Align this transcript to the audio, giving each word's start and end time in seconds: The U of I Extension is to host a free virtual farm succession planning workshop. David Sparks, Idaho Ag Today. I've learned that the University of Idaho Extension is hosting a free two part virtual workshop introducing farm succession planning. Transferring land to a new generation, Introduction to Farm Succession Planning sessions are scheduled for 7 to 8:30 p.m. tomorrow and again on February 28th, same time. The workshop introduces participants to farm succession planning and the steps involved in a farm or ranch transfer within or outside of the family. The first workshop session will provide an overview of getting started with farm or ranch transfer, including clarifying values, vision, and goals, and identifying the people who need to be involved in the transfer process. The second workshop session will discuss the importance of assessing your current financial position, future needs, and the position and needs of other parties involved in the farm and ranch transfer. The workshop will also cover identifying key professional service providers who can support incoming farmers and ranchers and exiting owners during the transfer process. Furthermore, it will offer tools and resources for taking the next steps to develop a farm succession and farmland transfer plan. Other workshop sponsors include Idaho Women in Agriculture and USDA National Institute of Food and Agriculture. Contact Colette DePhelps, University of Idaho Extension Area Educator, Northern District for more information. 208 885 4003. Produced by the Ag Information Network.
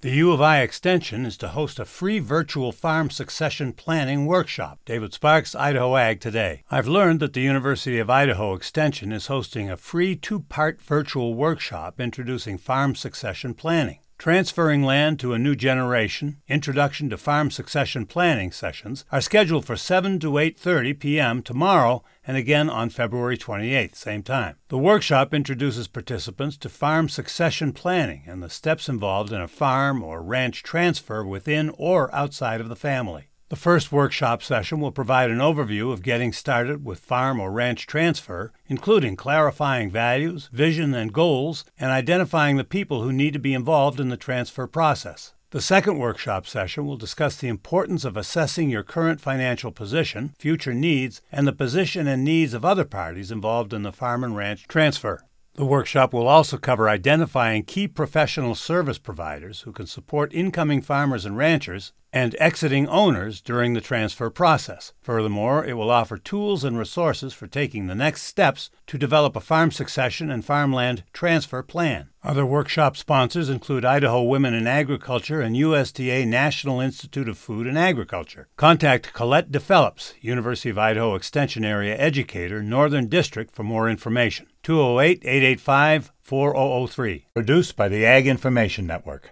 The 0.00 0.10
U 0.10 0.30
of 0.30 0.40
I 0.40 0.60
Extension 0.60 1.26
is 1.26 1.36
to 1.38 1.48
host 1.48 1.80
a 1.80 1.84
free 1.84 2.20
virtual 2.20 2.70
farm 2.70 3.10
succession 3.10 3.72
planning 3.72 4.26
workshop. 4.26 4.78
David 4.84 5.12
Sparks, 5.12 5.56
Idaho 5.56 5.96
Ag 5.96 6.20
Today. 6.20 6.62
I've 6.70 6.86
learned 6.86 7.18
that 7.18 7.32
the 7.32 7.40
University 7.40 7.98
of 7.98 8.08
Idaho 8.08 8.54
Extension 8.54 9.10
is 9.10 9.26
hosting 9.26 9.68
a 9.68 9.76
free 9.76 10.14
two 10.14 10.38
part 10.38 10.80
virtual 10.80 11.34
workshop 11.34 11.98
introducing 12.00 12.58
farm 12.58 12.94
succession 12.94 13.54
planning. 13.54 13.98
Transferring 14.18 14.82
land 14.82 15.20
to 15.20 15.32
a 15.32 15.38
new 15.38 15.54
generation, 15.54 16.42
Introduction 16.48 17.08
to 17.10 17.16
Farm 17.16 17.52
Succession 17.52 18.04
Planning 18.04 18.50
sessions 18.50 19.04
are 19.12 19.20
scheduled 19.20 19.64
for 19.64 19.76
7 19.76 20.18
to 20.18 20.32
8:30 20.32 20.98
p.m. 20.98 21.40
tomorrow 21.40 22.02
and 22.26 22.36
again 22.36 22.68
on 22.68 22.90
February 22.90 23.38
28th, 23.38 23.94
same 23.94 24.24
time. 24.24 24.56
The 24.70 24.76
workshop 24.76 25.32
introduces 25.32 25.86
participants 25.86 26.56
to 26.56 26.68
farm 26.68 27.08
succession 27.08 27.72
planning 27.72 28.24
and 28.26 28.42
the 28.42 28.50
steps 28.50 28.88
involved 28.88 29.32
in 29.32 29.40
a 29.40 29.46
farm 29.46 30.02
or 30.02 30.20
ranch 30.20 30.64
transfer 30.64 31.24
within 31.24 31.70
or 31.78 32.12
outside 32.12 32.60
of 32.60 32.68
the 32.68 32.74
family. 32.74 33.27
The 33.50 33.56
first 33.56 33.90
workshop 33.90 34.42
session 34.42 34.78
will 34.78 34.92
provide 34.92 35.30
an 35.30 35.38
overview 35.38 35.90
of 35.90 36.02
getting 36.02 36.34
started 36.34 36.84
with 36.84 36.98
farm 36.98 37.40
or 37.40 37.50
ranch 37.50 37.86
transfer, 37.86 38.52
including 38.66 39.16
clarifying 39.16 39.90
values, 39.90 40.50
vision, 40.52 40.92
and 40.92 41.14
goals, 41.14 41.64
and 41.78 41.90
identifying 41.90 42.58
the 42.58 42.64
people 42.64 43.02
who 43.02 43.10
need 43.10 43.32
to 43.32 43.38
be 43.38 43.54
involved 43.54 44.00
in 44.00 44.10
the 44.10 44.18
transfer 44.18 44.66
process. 44.66 45.32
The 45.48 45.62
second 45.62 45.96
workshop 45.96 46.46
session 46.46 46.84
will 46.84 46.98
discuss 46.98 47.36
the 47.36 47.48
importance 47.48 48.04
of 48.04 48.18
assessing 48.18 48.68
your 48.68 48.82
current 48.82 49.18
financial 49.18 49.72
position, 49.72 50.34
future 50.38 50.74
needs, 50.74 51.22
and 51.32 51.46
the 51.46 51.54
position 51.54 52.06
and 52.06 52.22
needs 52.22 52.52
of 52.52 52.66
other 52.66 52.84
parties 52.84 53.30
involved 53.30 53.72
in 53.72 53.82
the 53.82 53.92
farm 53.92 54.24
and 54.24 54.36
ranch 54.36 54.68
transfer. 54.68 55.24
The 55.54 55.64
workshop 55.64 56.12
will 56.12 56.28
also 56.28 56.56
cover 56.56 56.88
identifying 56.88 57.64
key 57.64 57.88
professional 57.88 58.54
service 58.54 58.98
providers 58.98 59.62
who 59.62 59.72
can 59.72 59.86
support 59.86 60.34
incoming 60.34 60.82
farmers 60.82 61.24
and 61.24 61.36
ranchers 61.36 61.92
and 62.12 62.34
exiting 62.38 62.88
owners 62.88 63.40
during 63.40 63.74
the 63.74 63.80
transfer 63.80 64.30
process. 64.30 64.92
Furthermore, 65.00 65.64
it 65.64 65.74
will 65.74 65.90
offer 65.90 66.16
tools 66.16 66.64
and 66.64 66.78
resources 66.78 67.34
for 67.34 67.46
taking 67.46 67.86
the 67.86 67.94
next 67.94 68.22
steps 68.22 68.70
to 68.86 68.98
develop 68.98 69.36
a 69.36 69.40
farm 69.40 69.70
succession 69.70 70.30
and 70.30 70.44
farmland 70.44 71.04
transfer 71.12 71.62
plan. 71.62 72.08
Other 72.24 72.44
workshop 72.44 72.96
sponsors 72.96 73.48
include 73.48 73.84
Idaho 73.84 74.22
Women 74.22 74.52
in 74.52 74.66
Agriculture 74.66 75.40
and 75.40 75.54
USDA 75.54 76.26
National 76.26 76.80
Institute 76.80 77.28
of 77.28 77.38
Food 77.38 77.66
and 77.66 77.78
Agriculture. 77.78 78.48
Contact 78.56 79.12
Colette 79.12 79.52
DePhelps, 79.52 80.14
University 80.20 80.70
of 80.70 80.78
Idaho 80.78 81.14
Extension 81.14 81.64
Area 81.64 81.96
Educator, 81.96 82.62
Northern 82.62 83.06
District 83.06 83.54
for 83.54 83.62
more 83.62 83.88
information. 83.88 84.46
208 84.62 85.22
885 85.24 86.12
4003. 86.20 87.26
Produced 87.32 87.76
by 87.76 87.88
the 87.88 88.04
Ag 88.04 88.26
Information 88.26 88.86
Network. 88.86 89.26